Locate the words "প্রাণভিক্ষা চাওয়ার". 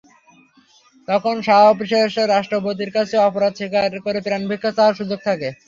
4.21-4.97